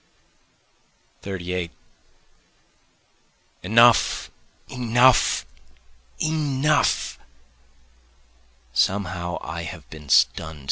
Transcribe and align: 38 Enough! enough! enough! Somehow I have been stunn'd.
38 1.21 1.69
Enough! 3.61 4.31
enough! 4.69 5.45
enough! 6.19 7.19
Somehow 8.73 9.37
I 9.43 9.61
have 9.61 9.87
been 9.91 10.09
stunn'd. 10.09 10.59